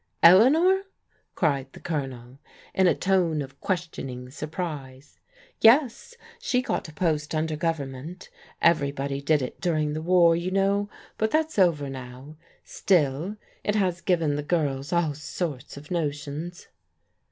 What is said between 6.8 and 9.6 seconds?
a post under Government. Everybody did